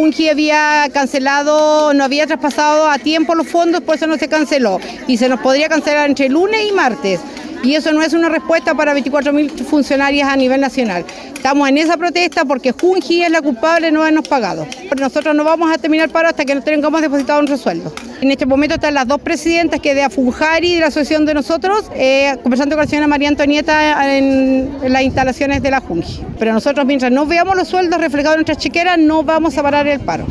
[0.00, 4.80] Junji había cancelado, no había traspasado a tiempo los fondos, por eso no se canceló.
[5.06, 7.20] Y se nos podría cancelar entre lunes y martes.
[7.62, 11.04] Y eso no es una respuesta para 24.000 funcionarias a nivel nacional.
[11.34, 14.66] Estamos en esa protesta porque Junji es la culpable de no habernos pagado.
[14.98, 17.92] Nosotros no vamos a terminar paro hasta que no tengamos depositado nuestro sueldo.
[18.20, 21.90] En este momento están las dos presidentas que de Afunjari, de la asociación de nosotros,
[21.94, 26.22] eh, conversando con la señora María Antonieta en, en las instalaciones de la Junji.
[26.38, 29.86] Pero nosotros mientras no veamos los sueldos reflejados en nuestras chequeras no vamos a parar
[29.86, 30.26] el paro.